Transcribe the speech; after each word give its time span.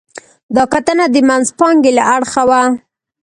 دا 0.55 0.63
کتنه 0.73 1.05
د 1.13 1.17
منځپانګې 1.29 1.91
له 1.97 2.03
اړخه 2.15 2.43
وه. 2.49 2.61